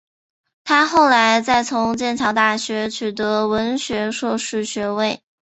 [0.63, 5.21] 她后来再从剑桥大学取得文学硕士学位。